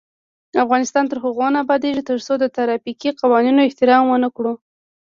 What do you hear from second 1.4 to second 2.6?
نه ابادیږي، ترڅو د